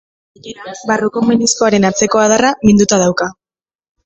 Gainera, 0.45 0.71
barruko 0.91 1.23
meniskoaren 1.27 1.85
atzeko 1.91 2.23
adarra 2.23 2.51
minduta 2.71 3.01
dauka. 3.05 3.31